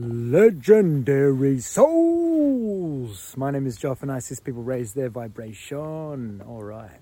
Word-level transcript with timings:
Legendary 0.00 1.58
Souls! 1.58 3.34
My 3.36 3.50
name 3.50 3.66
is 3.66 3.76
Joff 3.80 4.00
and 4.00 4.12
I 4.12 4.18
assist 4.18 4.44
people 4.44 4.62
raise 4.62 4.92
their 4.92 5.08
vibration. 5.08 6.40
All 6.46 6.62
right. 6.62 7.00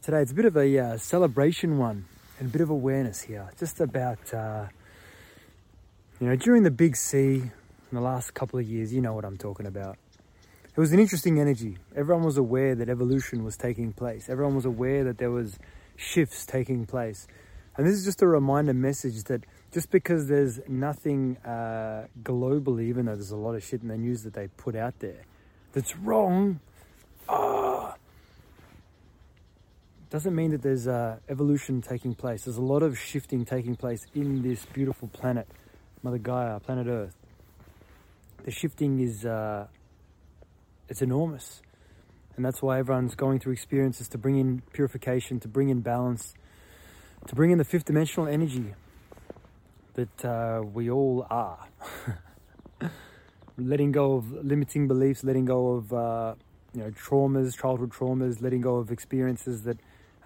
Today 0.00 0.22
it's 0.22 0.32
a 0.32 0.34
bit 0.34 0.46
of 0.46 0.56
a 0.56 0.78
uh, 0.78 0.96
celebration 0.96 1.76
one 1.76 2.06
and 2.38 2.48
a 2.48 2.50
bit 2.50 2.62
of 2.62 2.70
awareness 2.70 3.20
here. 3.20 3.50
Just 3.58 3.82
about, 3.82 4.32
uh, 4.32 4.68
you 6.18 6.28
know, 6.28 6.36
during 6.36 6.62
the 6.62 6.70
big 6.70 6.96
C 6.96 7.34
in 7.34 7.50
the 7.92 8.00
last 8.00 8.32
couple 8.32 8.58
of 8.58 8.66
years, 8.66 8.94
you 8.94 9.02
know 9.02 9.12
what 9.12 9.26
I'm 9.26 9.36
talking 9.36 9.66
about. 9.66 9.98
It 10.74 10.80
was 10.80 10.94
an 10.94 11.00
interesting 11.00 11.38
energy. 11.38 11.76
Everyone 11.94 12.24
was 12.24 12.38
aware 12.38 12.74
that 12.76 12.88
evolution 12.88 13.44
was 13.44 13.58
taking 13.58 13.92
place. 13.92 14.30
Everyone 14.30 14.54
was 14.54 14.64
aware 14.64 15.04
that 15.04 15.18
there 15.18 15.30
was 15.30 15.58
shifts 15.96 16.46
taking 16.46 16.86
place. 16.86 17.26
And 17.76 17.86
this 17.86 17.94
is 17.94 18.06
just 18.06 18.22
a 18.22 18.26
reminder 18.26 18.72
message 18.72 19.24
that 19.24 19.44
just 19.72 19.90
because 19.90 20.26
there's 20.26 20.60
nothing 20.68 21.36
uh, 21.38 22.06
globally, 22.22 22.84
even 22.84 23.06
though 23.06 23.14
there's 23.14 23.30
a 23.30 23.36
lot 23.36 23.54
of 23.54 23.62
shit 23.62 23.82
in 23.82 23.88
the 23.88 23.96
news 23.96 24.22
that 24.24 24.34
they 24.34 24.48
put 24.48 24.74
out 24.74 24.98
there 24.98 25.24
that's 25.72 25.96
wrong, 25.96 26.58
ah, 27.28 27.94
doesn't 30.10 30.34
mean 30.34 30.50
that 30.50 30.62
there's 30.62 30.88
uh, 30.88 31.18
evolution 31.28 31.80
taking 31.80 32.14
place. 32.14 32.44
There's 32.44 32.56
a 32.56 32.62
lot 32.62 32.82
of 32.82 32.98
shifting 32.98 33.44
taking 33.44 33.76
place 33.76 34.04
in 34.12 34.42
this 34.42 34.64
beautiful 34.66 35.06
planet, 35.06 35.46
Mother 36.02 36.18
Gaia, 36.18 36.58
planet 36.58 36.88
Earth. 36.88 37.14
The 38.44 38.50
shifting 38.50 38.98
is 38.98 39.24
uh, 39.24 39.68
it's 40.88 41.02
enormous, 41.02 41.62
and 42.34 42.44
that's 42.44 42.60
why 42.60 42.80
everyone's 42.80 43.14
going 43.14 43.38
through 43.38 43.52
experiences 43.52 44.08
to 44.08 44.18
bring 44.18 44.36
in 44.36 44.62
purification, 44.72 45.38
to 45.40 45.48
bring 45.48 45.68
in 45.68 45.80
balance, 45.80 46.34
to 47.28 47.36
bring 47.36 47.52
in 47.52 47.58
the 47.58 47.64
fifth 47.64 47.84
dimensional 47.84 48.26
energy 48.26 48.74
that 49.94 50.24
uh, 50.24 50.62
we 50.62 50.90
all 50.90 51.26
are. 51.30 51.66
letting 53.60 53.92
go 53.92 54.14
of 54.14 54.32
limiting 54.44 54.88
beliefs, 54.88 55.22
letting 55.22 55.44
go 55.44 55.72
of 55.72 55.92
uh, 55.92 56.34
you 56.74 56.82
know 56.82 56.90
traumas, 56.90 57.58
childhood 57.58 57.90
traumas, 57.90 58.40
letting 58.40 58.60
go 58.60 58.76
of 58.76 58.90
experiences 58.90 59.62
that 59.62 59.78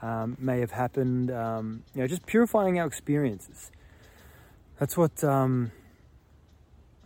um, 0.03 0.37
may 0.39 0.61
have 0.61 0.71
happened. 0.71 1.31
Um, 1.31 1.83
you 1.95 2.03
know, 2.03 2.07
just 2.07 2.27
purifying 2.27 2.79
our 2.79 2.87
experiences. 2.87 3.71
That's 4.79 4.97
what 4.97 5.23
um, 5.25 5.73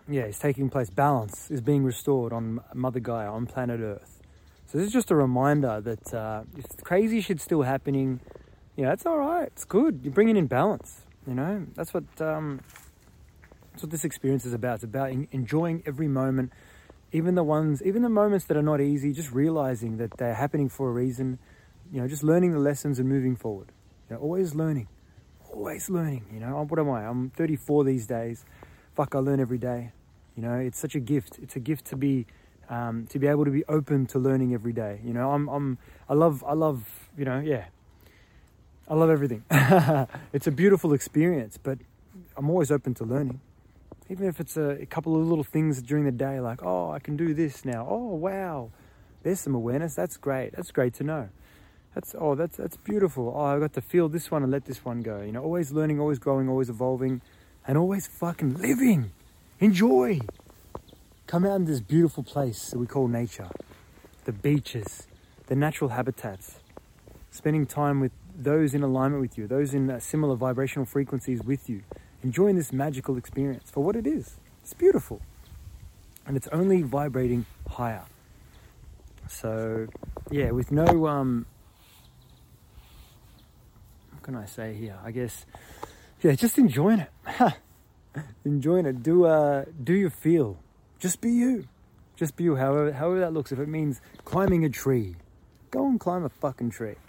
yeah 0.09 0.25
is 0.25 0.39
taking 0.39 0.71
place. 0.71 0.91
Balance 0.91 1.51
is 1.51 1.61
being 1.61 1.85
restored 1.85 2.33
on 2.33 2.61
Mother 2.75 3.01
Gaia, 3.01 3.31
on 3.33 3.47
planet 3.47 3.81
Earth. 3.81 4.21
So 4.67 4.77
this 4.77 4.89
is 4.89 4.93
just 4.93 5.11
a 5.11 5.17
reminder 5.17 5.81
that 5.81 6.13
uh, 6.13 6.43
if 6.57 6.77
crazy 6.85 7.23
shit's 7.23 7.43
still 7.43 7.63
happening, 7.63 8.21
you 8.77 8.85
know, 8.85 8.93
it's 8.93 9.07
all 9.07 9.17
right. 9.17 9.47
It's 9.47 9.65
good. 9.65 10.01
You're 10.03 10.13
bringing 10.13 10.37
in 10.37 10.47
balance. 10.47 11.05
You 11.29 11.35
know, 11.35 11.67
that's 11.75 11.93
what 11.93 12.05
um, 12.21 12.61
that's 13.71 13.83
what 13.83 13.91
this 13.91 14.05
experience 14.05 14.47
is 14.47 14.55
about. 14.55 14.77
It's 14.77 14.85
about 14.85 15.11
enjoying 15.11 15.83
every 15.85 16.09
moment, 16.09 16.53
even 17.13 17.35
the 17.35 17.45
ones, 17.45 17.83
even 17.83 18.01
the 18.01 18.09
moments 18.09 18.47
that 18.47 18.57
are 18.57 18.63
not 18.63 18.81
easy. 18.81 19.13
Just 19.13 19.31
realizing 19.31 19.99
that 19.99 20.17
they're 20.17 20.35
happening 20.35 20.71
for 20.71 20.89
a 20.89 20.93
reason. 20.93 21.39
You 21.93 22.01
know, 22.01 22.09
just 22.09 22.23
learning 22.23 22.53
the 22.53 22.59
lessons 22.59 22.99
and 22.99 23.07
moving 23.07 23.37
forward. 23.37 23.73
You 24.09 24.17
know, 24.17 24.23
always 24.23 24.55
learning, 24.55 24.89
always 25.53 25.91
learning. 25.91 26.25
You 26.33 26.41
know, 26.41 26.65
what 26.67 26.81
am 26.81 26.91
I? 26.91 27.07
I'm 27.07 27.29
34 27.29 27.85
these 27.85 28.07
days. 28.07 28.47
Fuck, 28.95 29.15
I 29.15 29.19
learn 29.19 29.39
every 29.39 29.59
day. 29.59 29.93
You 30.35 30.43
know, 30.43 30.55
it's 30.55 30.79
such 30.79 30.95
a 30.95 31.01
gift. 31.01 31.39
It's 31.43 31.57
a 31.57 31.61
gift 31.61 31.85
to 31.87 31.97
be 31.97 32.27
um, 32.71 33.07
to 33.09 33.19
be 33.19 33.27
able 33.27 33.45
to 33.45 33.51
be 33.51 33.65
open 33.67 34.07
to 34.07 34.19
learning 34.19 34.55
every 34.55 34.73
day. 34.73 35.01
You 35.05 35.13
know, 35.13 35.33
I'm, 35.33 35.49
I'm, 35.49 35.79
I 36.09 36.15
love, 36.15 36.45
I 36.47 36.55
love, 36.55 37.11
you 37.17 37.25
know, 37.25 37.39
yeah, 37.39 37.67
I 38.91 38.95
love 38.95 39.11
everything. 39.11 39.45
it's 40.33 40.47
a 40.47 40.51
beautiful 40.51 40.95
experience, 40.95 41.59
but 41.59 41.79
I'm 42.37 42.49
always 42.49 42.71
open 42.71 42.95
to 42.95 43.05
learning. 43.05 43.41
Even 44.09 44.27
if 44.27 44.41
it's 44.41 44.57
a, 44.57 44.81
a, 44.81 44.87
couple 44.87 45.15
of 45.15 45.27
little 45.27 45.45
things 45.45 45.83
during 45.83 46.05
the 46.05 46.13
day, 46.13 46.41
like, 46.41 46.63
oh, 46.63 46.91
I 46.91 46.99
can 46.99 47.15
do 47.15 47.35
this 47.35 47.67
now. 47.67 47.87
Oh, 47.89 48.15
wow. 48.15 48.71
There's 49.23 49.41
some 49.41 49.55
awareness. 49.55 49.95
That's 49.95 50.17
great. 50.17 50.53
That's 50.57 50.71
great 50.71 50.95
to 50.95 51.05
know. 51.05 51.29
That's 51.95 52.15
oh, 52.19 52.35
that's 52.35 52.57
that's 52.57 52.77
beautiful. 52.77 53.33
Oh, 53.35 53.41
I 53.41 53.59
got 53.59 53.73
to 53.73 53.81
feel 53.81 54.09
this 54.09 54.31
one 54.31 54.43
and 54.43 54.53
let 54.53 54.67
this 54.67 54.85
one 54.85 55.03
go. 55.03 55.21
You 55.21 55.33
know, 55.33 55.43
always 55.43 55.73
learning, 55.73 55.99
always 55.99 56.19
growing, 56.19 56.49
always 56.49 56.71
evolving, 56.71 57.21
and 57.67 57.77
always 57.77 58.07
fucking 58.07 58.55
living. 58.59 59.11
Enjoy. 59.59 60.21
Come 61.27 61.45
out 61.45 61.57
in 61.57 61.65
this 61.65 61.81
beautiful 61.81 62.23
place 62.23 62.71
that 62.71 62.79
we 62.79 62.87
call 62.87 63.09
nature, 63.09 63.49
the 64.25 64.33
beaches, 64.33 65.07
the 65.49 65.57
natural 65.57 65.91
habitats, 65.91 66.61
spending 67.31 67.67
time 67.67 68.01
with 68.01 68.13
those 68.39 68.73
in 68.73 68.83
alignment 68.85 69.21
with 69.21 69.37
you, 69.37 69.49
those 69.49 69.75
in 69.75 69.91
uh, 69.91 69.99
similar 69.99 70.37
vibrational 70.37 70.87
frequencies 70.87 71.43
with 71.43 71.69
you, 71.69 71.83
enjoying 72.23 72.57
this 72.57 72.73
magical 72.73 73.17
experience 73.17 73.69
for 73.71 73.83
what 73.83 73.97
it 73.97 74.07
is. 74.07 74.37
It's 74.63 74.73
beautiful. 74.73 75.21
And 76.25 76.37
it's 76.37 76.49
only 76.49 76.83
vibrating 76.83 77.47
higher. 77.69 78.05
So, 79.29 79.89
yeah, 80.31 80.53
with 80.53 80.71
no, 80.71 81.09
um, 81.09 81.47
what 84.13 84.23
can 84.23 84.37
I 84.37 84.47
say 84.47 84.75
here? 84.75 84.97
I 85.05 85.11
guess, 85.11 85.45
yeah, 86.23 86.33
just 86.33 86.59
enjoying 86.59 87.01
it. 87.01 87.11
enjoying 88.45 88.87
it. 88.87 89.03
Do, 89.03 89.25
uh, 89.25 89.65
do 89.83 89.95
you 89.95 90.11
feel? 90.11 90.59
Just 90.99 91.21
be 91.21 91.31
you. 91.31 91.67
Just 92.17 92.37
be 92.37 92.45
you, 92.45 92.57
however, 92.57 92.93
however 92.93 93.21
that 93.21 93.33
looks. 93.33 93.53
If 93.53 93.59
it 93.59 93.69
means 93.69 94.01
climbing 94.25 94.65
a 94.65 94.69
tree, 94.69 95.17
go 95.71 95.87
and 95.87 95.99
climb 96.01 96.25
a 96.25 96.29
fucking 96.29 96.71
tree. 96.71 96.97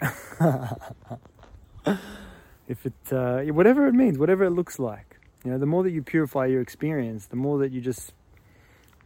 if 2.68 2.86
it, 2.86 2.92
uh, 3.12 3.42
whatever 3.52 3.86
it 3.86 3.94
means, 3.94 4.18
whatever 4.18 4.44
it 4.44 4.50
looks 4.50 4.78
like, 4.78 5.18
you 5.44 5.50
know, 5.50 5.58
the 5.58 5.66
more 5.66 5.82
that 5.82 5.90
you 5.90 6.02
purify 6.02 6.46
your 6.46 6.60
experience, 6.60 7.26
the 7.26 7.36
more 7.36 7.58
that 7.58 7.72
you 7.72 7.80
just 7.80 8.12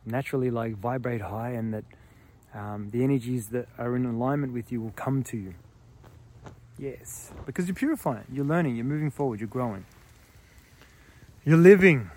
naturally 0.04 0.50
like 0.50 0.76
vibrate 0.76 1.20
high, 1.20 1.50
and 1.50 1.72
that 1.72 1.84
um, 2.52 2.90
the 2.90 3.02
energies 3.02 3.48
that 3.48 3.68
are 3.78 3.96
in 3.96 4.04
alignment 4.04 4.52
with 4.52 4.72
you 4.72 4.80
will 4.80 4.92
come 4.92 5.22
to 5.24 5.36
you. 5.36 5.54
Yes, 6.78 7.30
because 7.46 7.66
you're 7.66 7.74
purifying, 7.74 8.24
you're 8.32 8.44
learning, 8.44 8.74
you're 8.76 8.84
moving 8.84 9.10
forward, 9.10 9.38
you're 9.38 9.48
growing, 9.48 9.86
you're 11.44 11.56
living, 11.56 12.10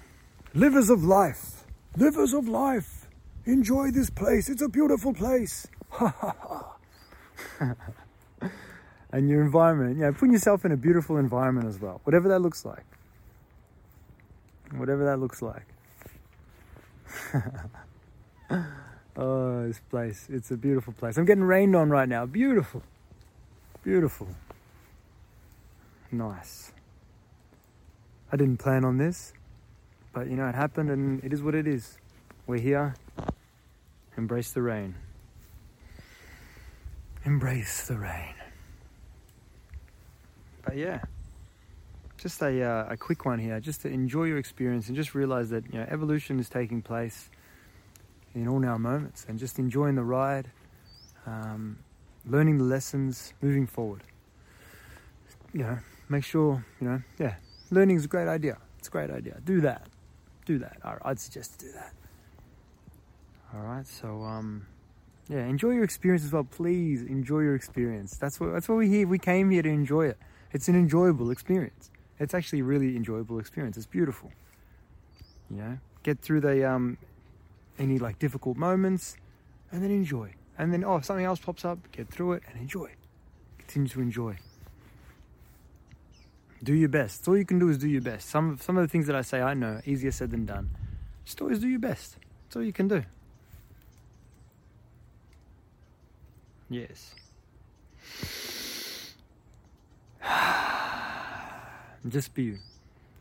livers 0.53 0.89
of 0.89 1.03
life, 1.03 1.63
livers 1.95 2.33
of 2.33 2.47
life. 2.47 3.07
Enjoy 3.45 3.91
this 3.91 4.09
place. 4.09 4.49
It's 4.49 4.61
a 4.61 4.67
beautiful 4.67 5.13
place. 5.13 5.67
Ha 5.91 6.13
ha 6.19 6.35
ha. 6.37 6.56
and 9.11 9.29
your 9.29 9.41
environment, 9.41 9.97
you 9.97 10.03
know, 10.03 10.11
putting 10.11 10.33
yourself 10.33 10.65
in 10.65 10.71
a 10.71 10.77
beautiful 10.77 11.17
environment 11.17 11.67
as 11.67 11.79
well, 11.79 12.01
whatever 12.03 12.27
that 12.29 12.39
looks 12.39 12.65
like. 12.65 12.83
Whatever 14.75 15.05
that 15.05 15.19
looks 15.19 15.41
like. 15.41 15.65
oh, 19.17 19.67
this 19.67 19.79
place, 19.89 20.27
it's 20.29 20.51
a 20.51 20.57
beautiful 20.57 20.93
place. 20.93 21.17
I'm 21.17 21.25
getting 21.25 21.43
rained 21.43 21.75
on 21.75 21.89
right 21.89 22.07
now. 22.07 22.25
Beautiful. 22.25 22.83
Beautiful. 23.83 24.27
Nice. 26.11 26.71
I 28.31 28.35
didn't 28.35 28.57
plan 28.57 28.83
on 28.83 28.97
this, 28.97 29.31
but 30.13 30.27
you 30.27 30.35
know, 30.35 30.47
it 30.47 30.55
happened 30.55 30.89
and 30.89 31.23
it 31.23 31.31
is 31.31 31.41
what 31.41 31.55
it 31.55 31.67
is. 31.67 31.97
We're 32.45 32.59
here. 32.59 32.95
Embrace 34.17 34.51
the 34.51 34.61
rain. 34.61 34.95
Embrace 37.27 37.87
the 37.87 37.97
rain. 37.97 38.35
But 40.63 40.77
yeah, 40.77 41.01
just 42.17 42.41
a, 42.41 42.63
uh, 42.63 42.87
a 42.91 42.95
quick 42.95 43.25
one 43.25 43.37
here, 43.37 43.59
just 43.59 43.81
to 43.81 43.89
enjoy 43.89 44.23
your 44.23 44.37
experience 44.37 44.87
and 44.87 44.95
just 44.95 45.13
realize 45.13 45.49
that 45.49 45.65
you 45.65 45.77
know 45.77 45.85
evolution 45.89 46.39
is 46.39 46.47
taking 46.47 46.81
place 46.81 47.29
in 48.33 48.47
all 48.47 48.65
our 48.65 48.79
moments, 48.79 49.25
and 49.27 49.37
just 49.37 49.59
enjoying 49.59 49.95
the 49.95 50.03
ride, 50.03 50.49
um, 51.25 51.77
learning 52.25 52.59
the 52.59 52.63
lessons, 52.63 53.33
moving 53.41 53.67
forward. 53.67 54.03
You 55.51 55.63
know, 55.63 55.79
make 56.07 56.23
sure 56.23 56.65
you 56.79 56.87
know, 56.87 57.01
yeah, 57.19 57.35
learning 57.71 57.97
is 57.97 58.05
a 58.05 58.07
great 58.07 58.29
idea. 58.29 58.57
It's 58.79 58.87
a 58.87 58.91
great 58.91 59.11
idea. 59.11 59.41
Do 59.43 59.59
that. 59.61 59.89
Do 60.45 60.59
that. 60.59 60.77
I'd 61.01 61.19
suggest 61.19 61.59
to 61.59 61.65
do 61.65 61.71
that. 61.73 61.93
All 63.53 63.63
right. 63.63 63.85
So 63.85 64.23
um, 64.23 64.65
yeah, 65.29 65.45
enjoy 65.45 65.71
your 65.71 65.83
experience 65.83 66.23
as 66.23 66.31
well. 66.31 66.45
Please 66.45 67.03
enjoy 67.03 67.39
your 67.39 67.55
experience. 67.55 68.15
That's 68.15 68.39
what 68.39 68.53
that's 68.53 68.69
what 68.69 68.77
we 68.77 68.87
here. 68.87 69.07
We 69.07 69.19
came 69.19 69.49
here 69.49 69.61
to 69.61 69.69
enjoy 69.69 70.07
it. 70.07 70.17
It's 70.53 70.67
an 70.69 70.75
enjoyable 70.75 71.31
experience. 71.31 71.91
It's 72.19 72.33
actually 72.33 72.61
a 72.61 72.63
really 72.63 72.95
enjoyable 72.95 73.39
experience. 73.39 73.75
It's 73.77 73.85
beautiful. 73.85 74.31
You 75.49 75.57
know, 75.57 75.77
get 76.03 76.19
through 76.19 76.41
the 76.41 76.69
um, 76.69 76.97
any 77.77 77.99
like 77.99 78.19
difficult 78.19 78.57
moments, 78.57 79.17
and 79.71 79.83
then 79.83 79.91
enjoy. 79.91 80.33
And 80.57 80.71
then 80.71 80.83
oh, 80.83 81.01
something 81.01 81.25
else 81.25 81.39
pops 81.39 81.65
up, 81.65 81.79
get 81.91 82.09
through 82.09 82.33
it 82.33 82.43
and 82.49 82.61
enjoy. 82.61 82.91
Continue 83.57 83.89
to 83.89 84.01
enjoy. 84.01 84.37
Do 86.63 86.73
your 86.73 86.89
best. 86.89 87.27
All 87.27 87.37
you 87.37 87.45
can 87.45 87.59
do 87.59 87.69
is 87.69 87.77
do 87.77 87.87
your 87.87 88.01
best. 88.01 88.29
Some 88.29 88.57
some 88.59 88.77
of 88.77 88.83
the 88.83 88.87
things 88.87 89.07
that 89.07 89.15
I 89.15 89.21
say 89.21 89.41
I 89.41 89.53
know 89.53 89.81
easier 89.85 90.11
said 90.11 90.31
than 90.31 90.45
done. 90.45 90.69
Just 91.25 91.41
always 91.41 91.59
do 91.59 91.67
your 91.67 91.79
best. 91.79 92.17
That's 92.45 92.55
all 92.55 92.63
you 92.63 92.71
can 92.71 92.87
do. 92.87 93.03
Yes. 96.69 97.15
Just 102.07 102.33
be 102.33 102.43
you. 102.43 102.57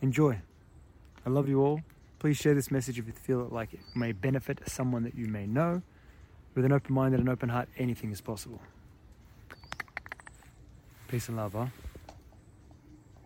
Enjoy. 0.03 0.39
I 1.25 1.31
love 1.31 1.49
you 1.49 1.63
all. 1.63 1.81
Please 2.19 2.37
share 2.37 2.55
this 2.55 2.71
message 2.71 2.99
if 2.99 3.07
you 3.07 3.13
feel 3.13 3.49
like 3.51 3.73
it 3.75 3.81
may 3.95 4.13
benefit 4.13 4.61
someone 4.69 5.03
that 5.05 5.15
you 5.15 5.27
may 5.27 5.47
know. 5.47 5.83
With 6.55 6.65
an 6.65 6.73
open 6.73 6.95
mind 6.95 7.15
and 7.15 7.23
an 7.23 7.29
open 7.29 7.51
heart, 7.51 7.69
anything 7.77 8.11
is 8.11 8.21
possible. 8.21 8.61
Peace 11.09 11.29
and 11.29 11.37
love, 11.37 11.53
huh? 11.53 11.67